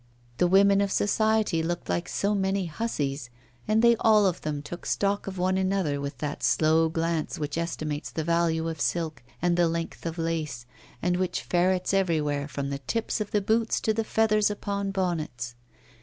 The 0.37 0.47
women 0.47 0.81
of 0.81 0.91
society 0.91 1.61
looked 1.61 1.87
like 1.87 2.09
so 2.09 2.33
many 2.33 2.65
hussies, 2.65 3.29
and 3.67 3.83
they 3.83 3.95
all 3.99 4.25
of 4.25 4.41
them 4.41 4.63
took 4.63 4.87
stock 4.87 5.27
of 5.27 5.37
one 5.37 5.59
another 5.59 6.01
with 6.01 6.17
that 6.17 6.41
slow 6.41 6.89
glance 6.89 7.37
which 7.37 7.55
estimates 7.55 8.09
the 8.09 8.23
value 8.23 8.67
of 8.67 8.81
silk 8.81 9.21
and 9.43 9.55
the 9.55 9.67
length 9.69 10.07
of 10.07 10.17
lace, 10.17 10.65
and 11.03 11.17
which 11.17 11.43
ferrets 11.43 11.93
everywhere, 11.93 12.47
from 12.47 12.71
the 12.71 12.79
tips 12.79 13.21
of 13.21 13.29
boots 13.45 13.79
to 13.81 13.93
the 13.93 14.03
feathers 14.03 14.49
upon 14.49 14.89
bonnets. 14.89 15.53